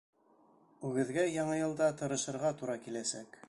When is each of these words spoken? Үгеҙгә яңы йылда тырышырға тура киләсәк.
Үгеҙгә 0.89 1.25
яңы 1.33 1.59
йылда 1.59 1.91
тырышырға 2.01 2.53
тура 2.63 2.81
киләсәк. 2.87 3.39